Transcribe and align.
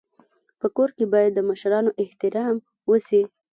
په 0.59 0.67
کور 0.75 0.89
کي 0.97 1.05
باید 1.13 1.31
د 1.35 1.39
مشرانو 1.49 1.91
احترام 2.01 2.55
وسي. 2.89 3.21